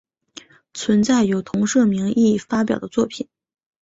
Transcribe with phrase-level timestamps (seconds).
[0.73, 3.29] 存在有同社名义发表的作品。